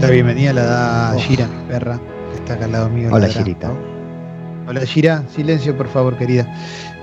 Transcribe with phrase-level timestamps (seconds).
[0.00, 3.08] La bienvenida la da Gira, mi perra, que está acá al lado mío.
[3.10, 3.26] Hola.
[3.26, 3.72] Girita.
[4.68, 6.46] Hola Gira, silencio por favor, querida.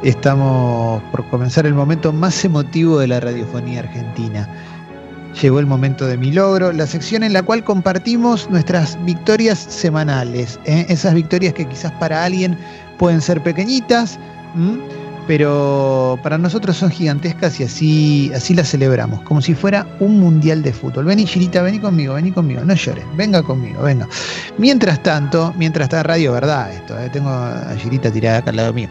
[0.01, 4.47] Estamos por comenzar el momento más emotivo de la radiofonía argentina.
[5.41, 10.57] Llegó el momento de mi logro, la sección en la cual compartimos nuestras victorias semanales.
[10.63, 10.85] ¿eh?
[10.87, 12.57] Esas victorias que quizás para alguien
[12.97, 14.17] pueden ser pequeñitas,
[14.55, 14.79] ¿m?
[15.27, 20.61] Pero para nosotros son gigantescas y así, así las celebramos, como si fuera un mundial
[20.61, 21.05] de fútbol.
[21.05, 24.07] Vení, Girita, vení conmigo, vení conmigo, no llores, venga conmigo, venga.
[24.57, 27.09] Mientras tanto, mientras está radio, verdad esto, ¿eh?
[27.11, 28.89] tengo a Girita tirada acá al lado mío.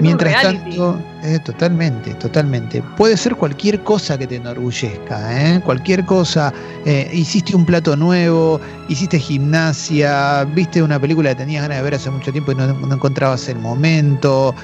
[0.00, 2.82] Mientras tanto, eh, totalmente, totalmente.
[2.96, 5.60] Puede ser cualquier cosa que te enorgullezca, ¿eh?
[5.60, 6.52] cualquier cosa.
[6.84, 11.94] eh, hiciste un plato nuevo, hiciste gimnasia, viste una película que tenías ganas de ver
[11.94, 14.54] hace mucho tiempo y no, no encontrabas el momento.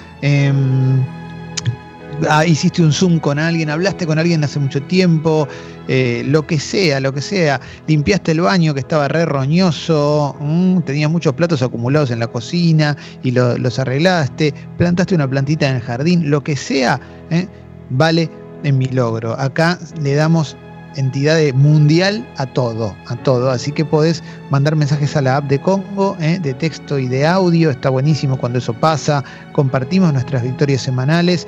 [2.28, 5.46] Ah, hiciste un Zoom con alguien, hablaste con alguien hace mucho tiempo,
[5.88, 7.60] eh, lo que sea, lo que sea.
[7.86, 12.96] Limpiaste el baño que estaba re roñoso, mm, tenías muchos platos acumulados en la cocina
[13.22, 17.46] y lo- los arreglaste, plantaste una plantita en el jardín, lo que sea, ¿eh?
[17.90, 18.30] vale
[18.64, 19.38] en mi logro.
[19.38, 20.56] Acá le damos
[20.96, 23.50] entidad mundial a todo, a todo.
[23.50, 26.40] Así que podés mandar mensajes a la app de Congo, ¿eh?
[26.42, 27.70] de texto y de audio.
[27.70, 29.22] Está buenísimo cuando eso pasa.
[29.52, 31.46] Compartimos nuestras victorias semanales.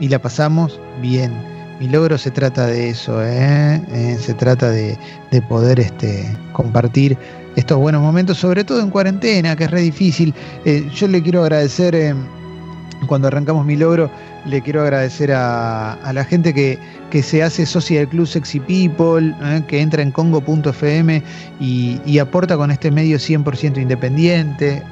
[0.00, 1.32] Y la pasamos bien.
[1.80, 3.80] Mi logro se trata de eso, ¿eh?
[3.92, 4.98] Eh, se trata de,
[5.30, 7.16] de poder este, compartir
[7.54, 10.34] estos buenos momentos, sobre todo en cuarentena, que es re difícil.
[10.64, 12.14] Eh, yo le quiero agradecer,
[13.06, 14.10] cuando arrancamos mi logro,
[14.48, 16.78] le quiero agradecer a, la gente que,
[17.10, 21.22] que se hace socia del Club Sexy People, eh, que entra en congo.fm
[21.60, 24.82] y, aporta con este medio 100% independiente.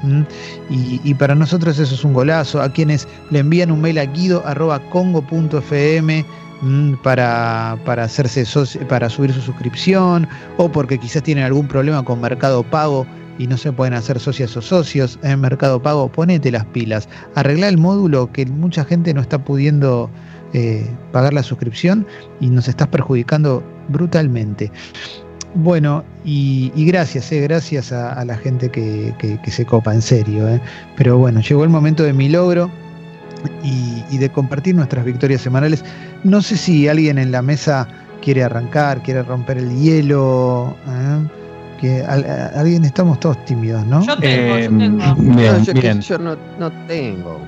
[0.69, 2.61] Y, y para nosotros eso es un golazo.
[2.61, 6.25] A quienes le envían un mail a guido.congo.fm
[7.03, 10.27] para, para hacerse soci- para subir su suscripción
[10.57, 13.05] o porque quizás tienen algún problema con Mercado Pago
[13.37, 17.67] y no se pueden hacer socias o socios en Mercado Pago, ponete las pilas, arregla
[17.67, 20.09] el módulo que mucha gente no está pudiendo
[20.53, 22.05] eh, pagar la suscripción
[22.39, 24.71] y nos estás perjudicando brutalmente.
[25.55, 30.47] Bueno, y, gracias, eh, gracias a, la gente que, que- se copa, en serio.
[30.47, 30.61] eh.
[30.95, 32.69] Pero bueno, llegó el momento de mi logro
[33.63, 35.83] y, de compartir nuestras victorias semanales.
[36.23, 37.87] No sé si alguien en la mesa
[38.21, 40.75] quiere arrancar, quiere romper el hielo.
[41.79, 44.03] Que al- a- alguien estamos todos tímidos, ¿no?
[44.05, 45.15] Yo tengo, Eh, yo tengo.
[45.15, 46.01] Bien, No, yo, que bien.
[46.01, 47.39] yo no, no tengo.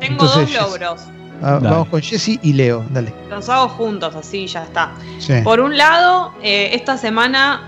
[0.00, 1.02] Tengo entonces, dos logros.
[1.42, 3.14] Ah, vamos con Jesse y Leo, dale.
[3.30, 4.92] Los hago juntos, así ya está.
[5.18, 5.34] Sí.
[5.42, 7.62] Por un lado, eh, esta semana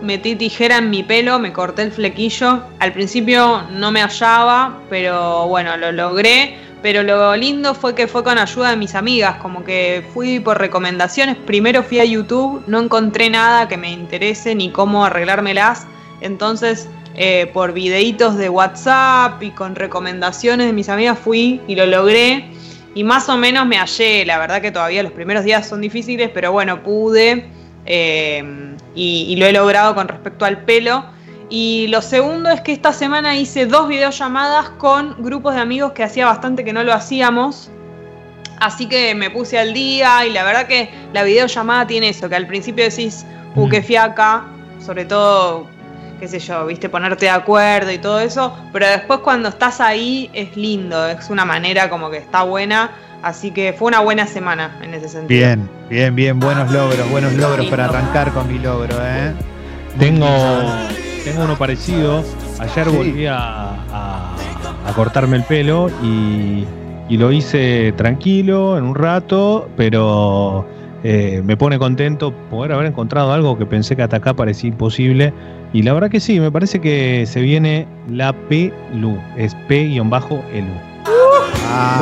[0.00, 2.62] metí tijera en mi pelo, me corté el flequillo.
[2.78, 6.56] Al principio no me hallaba, pero bueno, lo logré.
[6.82, 10.58] Pero lo lindo fue que fue con ayuda de mis amigas, como que fui por
[10.58, 11.36] recomendaciones.
[11.36, 15.86] Primero fui a YouTube, no encontré nada que me interese ni cómo arreglármelas.
[16.22, 21.84] Entonces, eh, por videitos de WhatsApp y con recomendaciones de mis amigas fui y lo
[21.84, 22.50] logré.
[22.94, 26.30] Y más o menos me hallé, la verdad que todavía los primeros días son difíciles,
[26.32, 27.46] pero bueno, pude
[27.84, 28.42] eh,
[28.94, 31.04] y, y lo he logrado con respecto al pelo.
[31.50, 36.04] Y lo segundo es que esta semana hice dos videollamadas con grupos de amigos que
[36.04, 37.70] hacía bastante que no lo hacíamos.
[38.60, 42.36] Así que me puse al día y la verdad que la videollamada tiene eso, que
[42.36, 44.44] al principio decís, uh, qué fiaca,
[44.84, 45.66] sobre todo,
[46.20, 50.30] qué sé yo, viste, ponerte de acuerdo y todo eso, pero después cuando estás ahí
[50.34, 52.90] es lindo, es una manera como que está buena,
[53.22, 55.26] así que fue una buena semana en ese sentido.
[55.28, 59.32] Bien, bien, bien, buenos logros, buenos logros para arrancar con mi logro, ¿eh?
[59.98, 60.26] Tengo,
[61.24, 62.24] tengo uno parecido.
[62.58, 62.96] Ayer Sí.
[62.96, 64.36] volví a, a-
[64.86, 66.64] a cortarme el pelo y,
[67.08, 70.66] y lo hice tranquilo, en un rato, pero
[71.04, 75.32] eh, me pone contento poder haber encontrado algo que pensé que hasta acá parecía imposible.
[75.72, 80.08] Y la verdad que sí, me parece que se viene la PLU, es P-LU.
[80.10, 80.40] Vamos,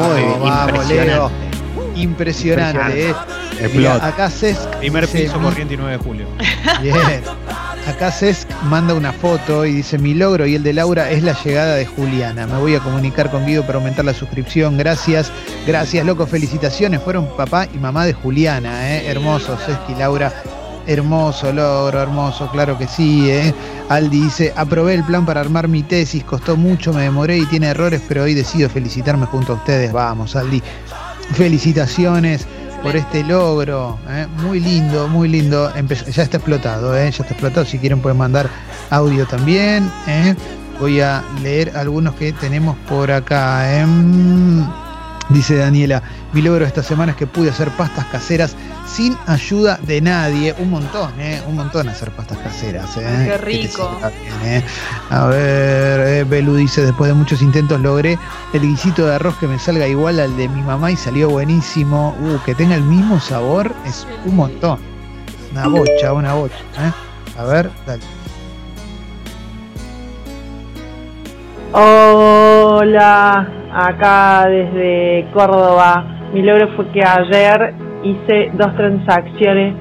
[0.08, 1.06] Muy impresionante.
[1.06, 1.30] Leo.
[1.96, 3.14] Impresionante, ¿eh?
[3.60, 3.74] Explot.
[3.74, 6.26] Mirá, acá Cesc Primer piso, corriente y 9 de julio.
[6.80, 6.94] Bien.
[7.88, 11.32] Acá Cesc manda una foto y dice: Mi logro y el de Laura es la
[11.42, 12.46] llegada de Juliana.
[12.46, 14.76] Me voy a comunicar con Guido para aumentar la suscripción.
[14.76, 15.32] Gracias,
[15.66, 16.26] gracias, loco.
[16.26, 17.00] Felicitaciones.
[17.00, 19.06] Fueron papá y mamá de Juliana, ¿eh?
[19.10, 20.30] Hermoso, Cesc y Laura.
[20.86, 23.30] Hermoso logro, hermoso, claro que sí.
[23.30, 23.54] ¿eh?
[23.88, 26.22] Aldi dice: Aprobé el plan para armar mi tesis.
[26.24, 29.92] Costó mucho, me demoré y tiene errores, pero hoy decido felicitarme junto a ustedes.
[29.94, 30.62] Vamos, Aldi.
[31.32, 32.46] Felicitaciones
[32.82, 33.98] por este logro.
[34.08, 34.26] ¿eh?
[34.42, 35.72] Muy lindo, muy lindo.
[36.12, 37.10] Ya está explotado, ¿eh?
[37.10, 37.66] ya está explotado.
[37.66, 38.48] Si quieren pueden mandar
[38.90, 39.90] audio también.
[40.06, 40.34] ¿eh?
[40.80, 43.86] Voy a leer algunos que tenemos por acá.
[45.28, 46.02] Dice Daniela,
[46.32, 48.56] mi logro esta semana es que pude hacer pastas caseras
[48.88, 50.54] sin ayuda de nadie.
[50.58, 51.40] Un montón, ¿eh?
[51.46, 52.96] Un montón hacer pastas caseras.
[52.96, 53.26] ¿eh?
[53.26, 53.98] Qué rico.
[54.00, 54.64] bien, ¿eh?
[55.10, 58.18] A ver, eh, Belu dice, después de muchos intentos logré
[58.52, 62.16] el guisito de arroz que me salga igual al de mi mamá y salió buenísimo.
[62.20, 64.78] Uh, que tenga el mismo sabor es un montón.
[65.52, 66.56] Una bocha, una bocha.
[66.78, 66.92] ¿eh?
[67.38, 68.02] A ver, dale.
[71.72, 76.04] Hola, acá desde Córdoba.
[76.32, 79.74] Mi logro fue que ayer hice dos transacciones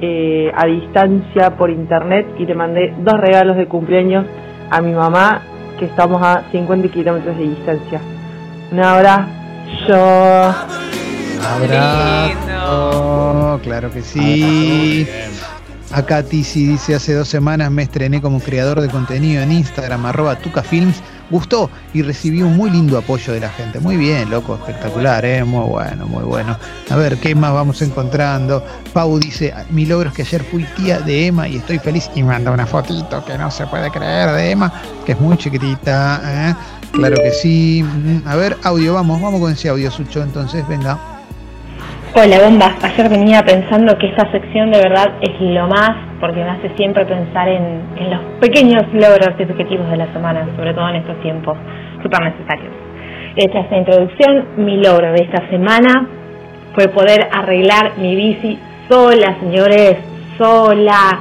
[0.00, 4.26] eh, a distancia por internet y le mandé dos regalos de cumpleaños
[4.70, 5.42] a mi mamá,
[5.78, 8.00] que estamos a 50 kilómetros de distancia.
[8.72, 10.54] Un abrazo.
[11.56, 13.60] Abrazo.
[13.62, 15.06] Claro que sí.
[15.92, 20.36] Acá Tizi dice, hace dos semanas me estrené como creador de contenido en Instagram, arroba
[20.36, 21.02] tucafilms.
[21.32, 23.80] Gustó y recibí un muy lindo apoyo de la gente.
[23.80, 25.42] Muy bien, loco, espectacular, ¿eh?
[25.42, 26.58] Muy bueno, muy bueno.
[26.90, 28.62] A ver, ¿qué más vamos encontrando?
[28.92, 32.10] Pau dice, mi logro es que ayer fui tía de Emma y estoy feliz.
[32.14, 34.70] Y manda una fotito que no se puede creer de Emma,
[35.06, 36.20] que es muy chiquitita.
[36.22, 36.54] ¿eh?
[36.92, 37.82] Claro que sí.
[37.82, 40.98] Mm, A ver, audio, vamos, vamos con ese audio, Sucho, entonces, venga.
[42.14, 46.50] Hola bombas, ayer venía pensando que esta sección de verdad es lo más porque me
[46.50, 50.88] hace siempre pensar en, en los pequeños logros y objetivos de la semana, sobre todo
[50.90, 51.58] en estos tiempos
[52.00, 52.72] súper necesarios.
[53.34, 56.06] Hecha esta introducción, mi logro de esta semana
[56.76, 58.56] fue poder arreglar mi bici
[58.88, 59.96] sola, señores,
[60.38, 61.18] sola,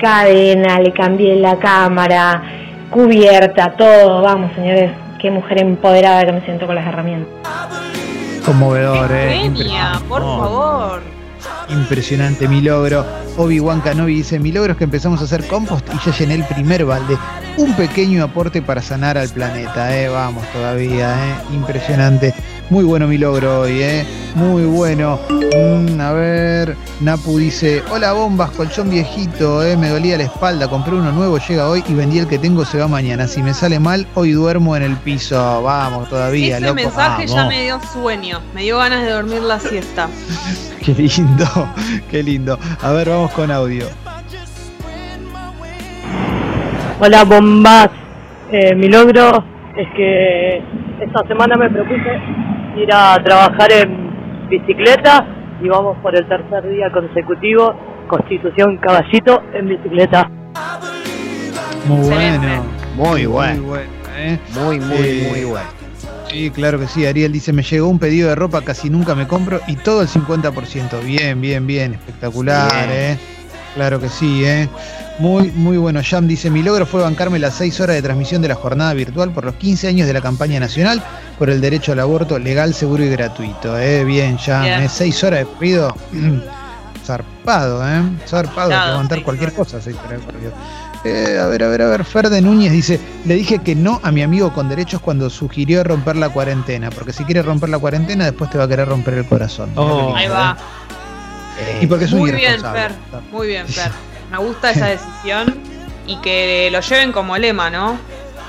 [0.00, 2.42] cadena, le cambié la cámara,
[2.90, 4.90] cubierta, todo, vamos señores,
[5.20, 7.32] qué mujer empoderada que me siento con las herramientas.
[8.44, 9.38] Conmovedor, ¿eh?
[9.40, 11.21] Genia, por favor.
[11.68, 13.04] Impresionante mi logro.
[13.36, 16.44] Obi-Wan Kenobi dice, mi logro es que empezamos a hacer compost y ya llené el
[16.44, 17.16] primer balde.
[17.56, 20.08] Un pequeño aporte para sanar al planeta, ¿eh?
[20.08, 21.34] Vamos todavía, ¿eh?
[21.54, 22.34] Impresionante.
[22.70, 24.06] Muy bueno mi logro hoy, ¿eh?
[24.34, 25.18] Muy bueno.
[25.30, 29.76] Mm, a ver, Napu dice, hola bombas, colchón viejito, ¿eh?
[29.76, 32.78] Me dolía la espalda, compré uno nuevo, llega hoy y vendí el que tengo, se
[32.78, 33.28] va mañana.
[33.28, 35.62] Si me sale mal, hoy duermo en el piso.
[35.62, 36.74] Vamos todavía, Ese loco.
[36.76, 38.40] mensaje ya me dio sueño.
[38.54, 40.08] Me dio ganas de dormir la siesta.
[40.84, 41.44] Qué lindo,
[42.10, 42.58] qué lindo.
[42.82, 43.86] A ver, vamos con audio.
[47.00, 47.88] Hola bombas,
[48.50, 49.42] Eh, mi logro
[49.76, 50.58] es que
[51.00, 52.20] esta semana me propuse
[52.76, 55.24] ir a trabajar en bicicleta
[55.62, 57.74] y vamos por el tercer día consecutivo,
[58.08, 60.28] Constitución Caballito en bicicleta.
[61.88, 62.46] Muy Excelente.
[62.46, 62.64] bueno.
[62.96, 63.62] Muy bueno.
[63.62, 63.86] Muy bueno,
[64.18, 64.38] ¿eh?
[64.54, 65.81] Muy, muy, Eh, muy bueno.
[66.32, 67.04] Sí, claro que sí.
[67.04, 70.08] Ariel dice, me llegó un pedido de ropa, casi nunca me compro y todo el
[70.08, 71.04] 50%.
[71.04, 71.94] Bien, bien, bien.
[71.94, 72.90] Espectacular, Bien.
[72.90, 73.18] ¿eh?
[73.74, 74.68] Claro que sí, ¿eh?
[75.18, 76.00] Muy, muy bueno.
[76.02, 79.30] Jam dice, mi logro fue bancarme las 6 horas de transmisión de la jornada virtual
[79.30, 81.02] por los 15 años de la campaña nacional
[81.38, 83.78] por el derecho al aborto legal, seguro y gratuito.
[83.78, 84.04] ¿eh?
[84.04, 84.64] Bien, Jam.
[84.64, 84.82] Bien.
[84.82, 84.88] ¿eh?
[84.88, 85.94] 6 horas de ruido.
[87.04, 88.02] Zarpado, ¿eh?
[88.26, 88.70] Zarpado.
[88.70, 89.78] Que aguantar cualquier cosa.
[89.78, 90.52] ruido.
[91.04, 92.04] Eh, a ver, a ver, a ver.
[92.04, 95.82] Fer de Núñez dice: Le dije que no a mi amigo con derechos cuando sugirió
[95.82, 96.90] romper la cuarentena.
[96.90, 99.70] Porque si quiere romper la cuarentena, después te va a querer romper el corazón.
[99.74, 100.14] Oh.
[100.14, 100.56] Ahí va.
[101.60, 101.80] ¿eh?
[101.82, 102.60] Y porque es un Muy bien.
[102.60, 102.92] Fer.
[103.32, 103.90] Muy bien, Fer.
[104.30, 105.58] Me gusta esa decisión
[106.06, 107.98] y que lo lleven como lema, ¿no?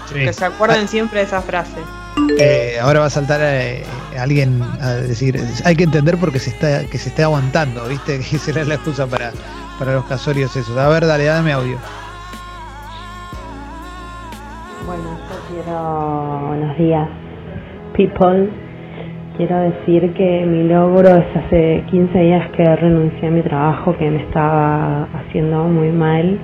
[0.08, 0.16] Sí.
[0.16, 1.78] Que se acuerden siempre de esa frase.
[2.40, 3.84] Eh, ahora va a saltar eh,
[4.20, 8.20] alguien a decir: Hay que entender porque se está, que se está aguantando, ¿viste?
[8.30, 9.32] Que será la excusa para,
[9.80, 10.78] para los casorios esos.
[10.78, 11.78] A ver, dale, dame audio.
[14.86, 17.10] Bueno, yo quiero, buenos días,
[17.96, 18.50] people.
[19.38, 24.08] Quiero decir que mi logro es hace 15 días que renuncié a mi trabajo que
[24.12, 26.38] me estaba haciendo muy mal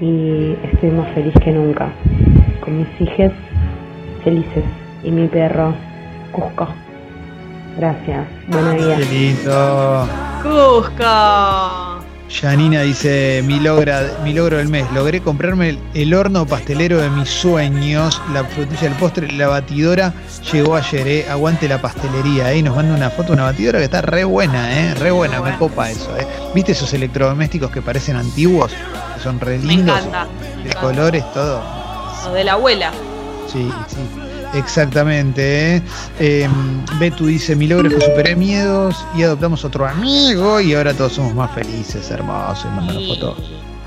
[0.00, 1.88] y estoy más feliz que nunca.
[2.60, 3.32] Con mis hijas
[4.22, 4.62] felices
[5.02, 5.74] y mi perro
[6.32, 6.68] Cusco.
[7.76, 8.98] Gracias, buenos días.
[9.00, 10.08] Qué lindo.
[10.42, 12.00] Cusco.
[12.32, 17.10] Janina dice, mi, logra, mi logro del mes, logré comprarme el, el horno pastelero de
[17.10, 20.12] mis sueños, la frutilla del postre, la batidora
[20.52, 23.80] llegó ayer, eh, aguante la pastelería, eh, y nos manda una foto de una batidora
[23.80, 26.26] que está re buena, eh, re buena, me copa eso, eh.
[26.54, 28.70] ¿Viste esos electrodomésticos que parecen antiguos?
[29.16, 30.80] Que son re Me lindos, me de encanta.
[30.80, 31.60] colores, todo.
[32.26, 32.92] Lo de la abuela.
[33.48, 33.96] Sí, sí,
[34.54, 35.76] exactamente.
[35.76, 35.82] ¿eh?
[36.18, 36.48] Eh,
[36.98, 41.12] Betu dice, mi logro es que superé miedos y adoptamos otro amigo y ahora todos
[41.14, 43.36] somos más felices, hermoso, y manda una Y- foto.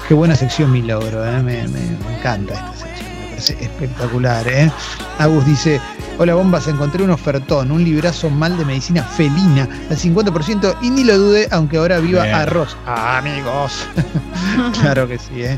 [0.08, 1.42] Qué buena sección mi logro, ¿eh?
[1.42, 4.46] me, me- me encanta esta sección, me parece espectacular.
[4.50, 4.70] ¿eh?
[5.18, 5.80] Agus dice,
[6.18, 11.06] hola bombas, encontré un ofertón, un librazo mal de medicina felina al 50% y ni
[11.06, 12.36] lo dude, aunque ahora viva Bien.
[12.36, 12.76] arroz.
[12.86, 13.86] Ah, amigos.
[14.82, 15.58] claro que sí, ¿eh?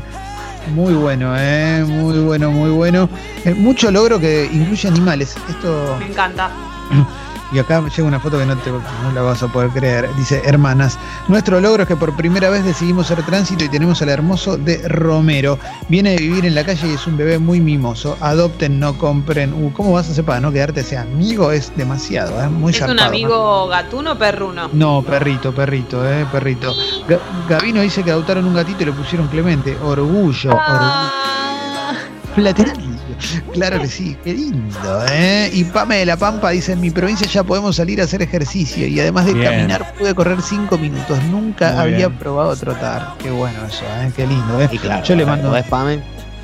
[0.74, 1.84] Muy bueno, ¿eh?
[1.86, 3.08] Muy bueno, muy bueno.
[3.44, 5.36] Eh, mucho logro que incluye animales.
[5.48, 6.50] Esto Me encanta.
[7.52, 10.08] Y acá llega una foto que no, te, no la vas a poder creer.
[10.16, 10.98] Dice, hermanas,
[11.28, 14.86] nuestro logro es que por primera vez decidimos ser tránsito y tenemos al hermoso de
[14.88, 15.58] Romero.
[15.88, 18.16] Viene a vivir en la calle y es un bebé muy mimoso.
[18.20, 19.52] Adopten, no compren.
[19.52, 21.52] Uh, ¿Cómo vas a hacer para no quedarte ese amigo?
[21.52, 22.48] Es demasiado, ¿eh?
[22.48, 24.68] muy ¿Es un zarpado, amigo gatuno o perruno?
[24.72, 26.74] No, perrito, perrito, eh, perrito.
[27.08, 29.76] Ga- Gabino dice que adoptaron un gatito y le pusieron Clemente.
[29.84, 30.58] Orgullo, orgullo.
[30.60, 31.92] Ah,
[32.34, 32.85] Platerillo.
[33.52, 35.50] Claro que sí, qué lindo, ¿eh?
[35.52, 39.26] Y Pamela Pampa dice, en mi provincia ya podemos salir a hacer ejercicio y además
[39.26, 39.50] de Bien.
[39.52, 41.18] caminar pude correr cinco minutos.
[41.24, 42.18] Nunca Muy había bien.
[42.18, 43.14] probado trotar.
[43.18, 44.12] Qué bueno eso, ¿eh?
[44.14, 44.68] Qué lindo, ¿eh?
[44.70, 45.56] Y claro, Yo le mando, no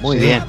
[0.01, 0.25] muy Sí.
[0.25, 0.43] bien.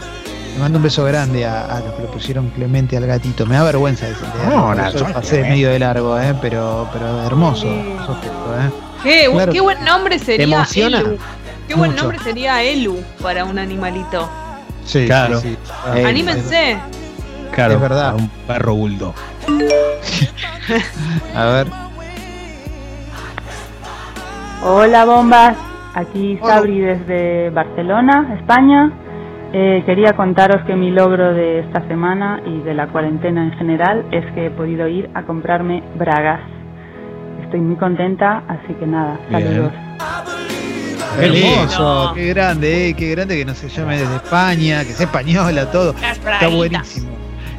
[0.54, 3.46] le mando un beso grande a, a los que le pusieron Clemente al gatito.
[3.46, 4.30] Me da vergüenza decirle.
[4.50, 4.76] No, ¿eh?
[4.78, 6.34] no, Yo son pasé medio de largo, ¿eh?
[6.42, 7.68] Pero, pero hermoso.
[7.68, 8.70] gestos, ¿eh?
[9.04, 9.52] qué, Claro.
[9.52, 11.00] qué buen nombre sería emociona?
[11.02, 11.18] Elu.
[11.68, 12.04] Qué buen Mucho.
[12.04, 14.30] nombre sería Elu para un animalito.
[14.86, 15.38] Sí, Claro.
[15.40, 16.06] sí, sí.
[16.06, 16.78] Anímense.
[17.52, 18.16] Claro, Es verdad.
[18.16, 19.14] un perro bulldog.
[21.36, 21.68] A ver.
[24.66, 25.58] Hola bombas,
[25.94, 26.54] aquí Hola.
[26.56, 28.92] Sabri desde Barcelona, España.
[29.56, 34.04] Eh, quería contaros que mi logro de esta semana y de la cuarentena en general
[34.12, 36.40] es que he podido ir a comprarme bragas.
[37.44, 39.44] Estoy muy contenta, así que nada, Bien.
[39.44, 39.74] saludos.
[41.20, 41.48] Qué lindo.
[41.62, 45.70] hermoso, qué grande, eh, qué grande que nos se llame desde España, que sea española,
[45.72, 45.96] todo.
[46.02, 47.14] Está buenísimo.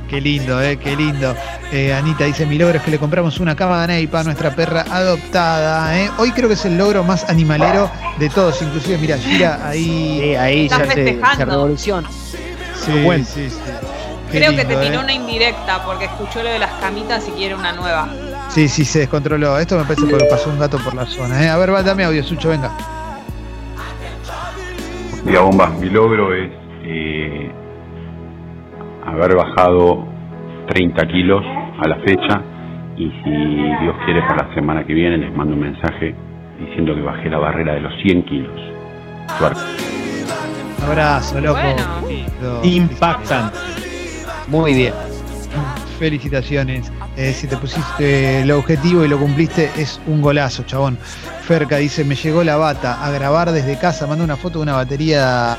[0.09, 1.35] Qué lindo, eh, qué lindo.
[1.73, 4.85] Eh, Anita dice, mi logro es que le compramos una cama de para nuestra perra
[4.91, 5.99] adoptada.
[5.99, 6.11] eh.
[6.19, 10.21] Hoy creo que es el logro más animalero de todos, inclusive, mira, Gira ahí.
[10.23, 11.37] Sí, ahí ya se, festejando.
[11.37, 12.09] se revoluciona.
[12.85, 13.25] Sí, bueno.
[13.25, 13.57] sí, sí.
[14.31, 15.05] Qué Creo que te tiró eh.
[15.05, 18.09] una indirecta porque escuchó lo de las camitas y quiere una nueva.
[18.51, 19.59] Sí, sí, se descontroló.
[19.59, 21.43] Esto me parece porque pasó un gato por la zona.
[21.45, 21.49] eh.
[21.49, 22.71] A ver, va, dame audio, Sucho, venga.
[25.33, 26.51] Bombas, mi logro es
[26.85, 27.51] eh,
[29.07, 30.07] haber bajado
[30.69, 32.43] 30 kilos a la fecha
[32.97, 36.15] y si Dios quiere para la semana que viene les mando un mensaje
[36.59, 38.61] diciendo que bajé la barrera de los 100 kilos.
[39.39, 39.61] Suerte.
[40.87, 41.61] Abrazo, loco.
[41.61, 42.09] Bueno.
[42.09, 42.61] Lindo.
[42.63, 43.59] Impactante.
[44.49, 44.95] Muy bien.
[45.99, 46.93] Felicitaciones.
[47.17, 50.99] Eh, si te pusiste el objetivo y lo cumpliste, es un golazo, chabón.
[51.47, 54.73] Ferca dice, me llegó la bata a grabar desde casa, manda una foto de una
[54.75, 55.57] batería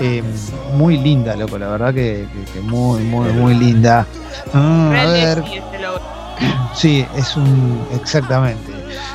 [0.00, 0.22] eh,
[0.74, 4.04] muy linda, loco, la verdad que, que- que muy, muy, muy linda.
[4.52, 5.78] Ah, a ver, sí, este
[6.74, 8.72] sí, es un, exactamente.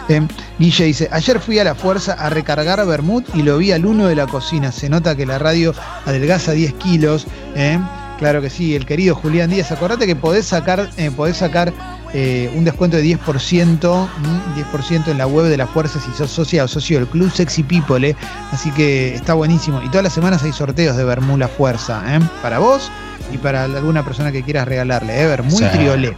[0.07, 0.21] Eh,
[0.59, 4.05] Guille dice, ayer fui a la fuerza a recargar Bermud y lo vi al uno
[4.05, 4.71] de la cocina.
[4.71, 5.73] Se nota que la radio
[6.05, 7.25] adelgaza 10 kilos.
[7.55, 7.79] ¿eh?
[8.17, 9.71] Claro que sí, el querido Julián Díaz.
[9.71, 11.73] Acordate que podés sacar, eh, podés sacar
[12.13, 14.63] eh, un descuento de 10%, ¿m?
[14.71, 17.63] 10% en la web de la fuerza si sos socia o socio del Club Sexy
[17.63, 18.07] People.
[18.09, 18.15] ¿eh?
[18.53, 19.81] Así que está buenísimo.
[19.83, 22.01] Y todas las semanas hay sorteos de Bermud La Fuerza.
[22.07, 22.19] ¿eh?
[22.41, 22.89] Para vos
[23.33, 25.21] y para alguna persona que quieras regalarle.
[25.21, 25.27] ¿eh?
[25.27, 25.65] Bermud Sí.
[25.73, 26.15] Triolé.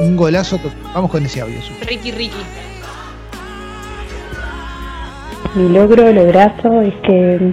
[0.00, 0.58] Un golazo.
[0.92, 1.60] Vamos con ese audio.
[1.62, 1.72] Su.
[1.86, 2.42] Ricky Ricky.
[5.54, 7.52] Mi logro, lograzo, es que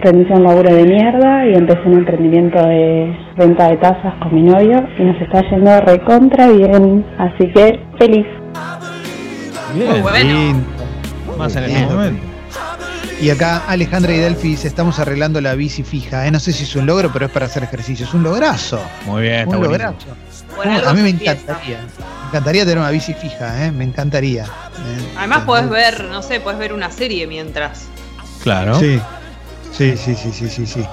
[0.00, 4.34] renuncié a un laburo de mierda y empecé un emprendimiento de venta de tazas con
[4.34, 8.26] mi novio y nos está yendo recontra bien, así que feliz.
[9.74, 10.34] Muy bueno.
[10.34, 10.66] Lindo.
[11.36, 12.28] Más en el momento.
[13.20, 16.26] Y acá Alejandra y Delphi dice, estamos arreglando la bici fija.
[16.26, 16.30] ¿eh?
[16.30, 18.06] No sé si es un logro, pero es para hacer ejercicio.
[18.06, 18.80] Es un lograzo.
[19.06, 19.96] Muy bien, está un lograzo.
[20.62, 21.78] Algo a mí me encantaría.
[21.78, 23.72] Me encantaría tener una bici fija, ¿eh?
[23.72, 24.44] me encantaría.
[24.44, 25.12] ¿eh?
[25.16, 27.88] Además podés ver, no sé, podés ver una serie mientras.
[28.42, 28.78] Claro.
[28.78, 29.00] Sí.
[29.72, 30.84] Sí, sí, sí, sí, sí, sí.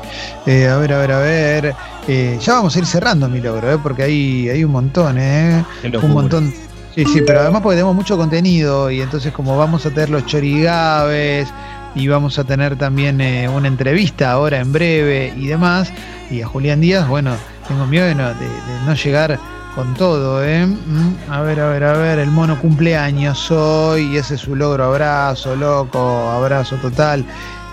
[0.46, 1.75] Eh, a ver, a ver, a ver.
[2.08, 3.77] Eh, ya vamos a ir cerrando mi logro, ¿eh?
[3.82, 5.63] porque hay, hay un montón, ¿eh?
[6.08, 6.53] Un montón.
[6.94, 10.25] Sí, sí, pero además porque tenemos mucho contenido y entonces como vamos a tener los
[10.25, 11.48] chorigabes
[11.94, 15.91] y vamos a tener también eh, una entrevista ahora en breve y demás,
[16.29, 17.36] y a Julián Díaz, bueno,
[17.67, 19.39] tengo miedo de no, de- de no llegar
[19.75, 20.65] con todo, ¿eh?
[20.65, 24.55] Mm, A ver, a ver, a ver, el mono cumpleaños hoy y ese es su
[24.55, 26.00] logro, abrazo, loco,
[26.32, 27.25] abrazo total.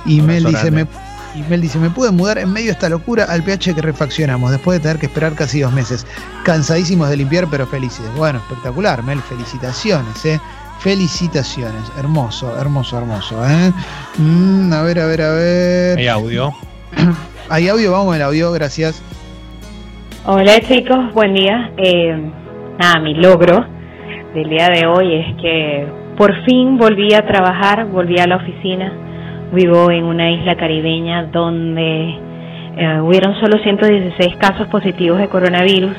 [0.04, 0.86] Y Mel dice, me
[1.34, 4.50] y Mel dice, me pude mudar en medio de esta locura al pH que refaccionamos,
[4.50, 6.06] después de tener que esperar casi dos meses.
[6.44, 8.04] Cansadísimos de limpiar, pero felices.
[8.16, 10.38] Bueno, espectacular, Mel, felicitaciones, ¿eh?
[10.80, 13.72] Felicitaciones, hermoso, hermoso, hermoso, ¿eh?
[14.18, 15.98] Mm, a ver, a ver, a ver.
[15.98, 16.52] Hay audio.
[17.48, 19.02] Hay audio, vamos con el audio, gracias.
[20.24, 21.70] Hola chicos, buen día.
[21.76, 22.16] Eh,
[22.78, 23.66] nada, mi logro
[24.34, 28.92] del día de hoy es que por fin volví a trabajar, volví a la oficina.
[29.52, 32.16] Vivo en una isla caribeña donde
[32.76, 35.96] eh, hubieron solo 116 casos positivos de coronavirus.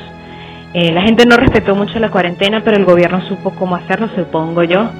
[0.74, 4.64] Eh, la gente no respetó mucho la cuarentena, pero el gobierno supo cómo hacerlo, supongo
[4.64, 4.90] yo.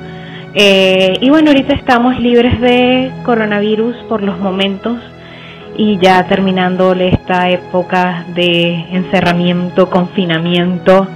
[0.55, 4.99] Eh, y bueno, ahorita estamos libres de coronavirus por los momentos
[5.77, 11.09] y ya terminando esta época de encerramiento, confinamiento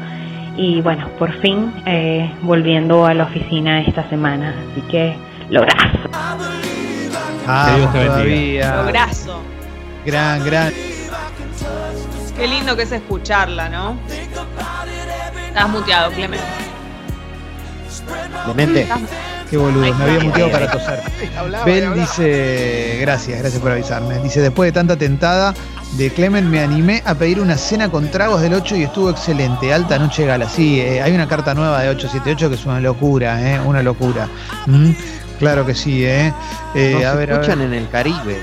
[0.57, 4.54] y bueno, por fin eh, volviendo a la oficina esta semana.
[4.73, 5.14] Así que
[5.50, 6.09] lograzo.
[7.49, 8.83] Ah, Dios te bendiga.
[8.83, 9.43] Lograzo.
[10.05, 10.73] Gran, gran.
[12.37, 13.99] Qué lindo que es escucharla, ¿no?
[15.49, 16.47] Estás muteado, Clemente.
[18.45, 18.88] Clemente,
[19.50, 21.00] Qué boludo, me había muteado para toser.
[21.64, 24.19] Bel dice, gracias, gracias por avisarme.
[24.19, 25.55] Dice, después de tanta tentada
[25.97, 29.73] de Clement me animé a pedir una cena con tragos del 8 y estuvo excelente.
[29.73, 30.49] Alta noche gala.
[30.49, 33.59] Sí, eh, hay una carta nueva de 878 que es una locura, ¿eh?
[33.61, 34.28] Una locura.
[34.67, 34.90] Mm,
[35.38, 36.33] claro que sí, ¿eh?
[36.75, 37.68] Eh, nos a ver, a escuchan ver.
[37.68, 38.38] en el Caribe.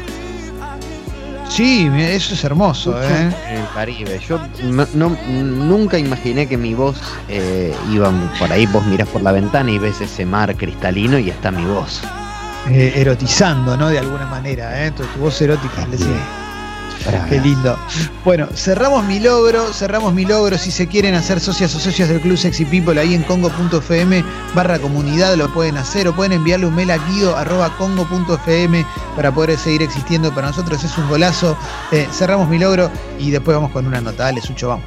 [1.49, 3.29] Sí, eso es hermoso, ¿eh?
[3.49, 4.19] en el Caribe.
[4.27, 6.97] Yo no, no- nunca imaginé que mi voz
[7.29, 8.65] eh, iba por ahí.
[8.65, 12.01] Vos mirás por la ventana y ves ese mar cristalino y está mi voz.
[12.69, 13.89] Eh, erotizando, ¿no?
[13.89, 14.91] De alguna manera, ¿eh?
[14.91, 16.17] Tu, tu voz erótica, le decía.
[17.29, 17.77] Qué lindo.
[18.23, 20.57] Bueno, cerramos mi logro, cerramos mi logro.
[20.57, 24.23] Si se quieren hacer socias o socios del Club Sexy People ahí en congo.fm
[24.55, 28.85] barra comunidad lo pueden hacer o pueden enviarle un mail a guido arroba congo.fm
[29.15, 30.33] para poder seguir existiendo.
[30.33, 31.57] Para nosotros es un golazo.
[31.91, 34.23] Eh, cerramos mi logro y después vamos con una nota.
[34.23, 34.85] Dale, Sucho, vamos.